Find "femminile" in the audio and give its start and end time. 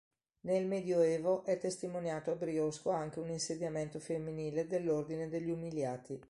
3.99-4.65